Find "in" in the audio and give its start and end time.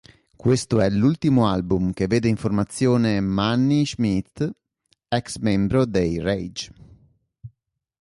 2.27-2.35